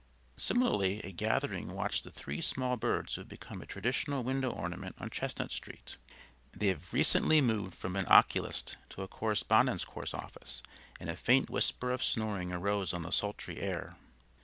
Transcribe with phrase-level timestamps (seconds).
[0.37, 4.95] Similarly a gathering watched the three small birds who have become a traditional window ornament
[4.97, 5.95] on Chestnut Street
[6.53, 10.63] (they have recently moved from an oculist to a correspondence course office)
[10.99, 13.95] and a faint whisper of snoring arose on the sultry air.